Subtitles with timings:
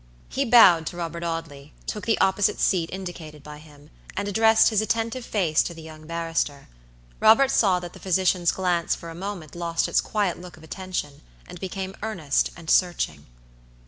[0.29, 4.81] He bowed to Robert Audley, took the opposite seat indicated by him, and addressed his
[4.81, 6.69] attentive face to the young barrister.
[7.19, 11.21] Robert saw that the physician's glance for a moment lost its quiet look of attention,
[11.45, 13.27] and became earnest and searching.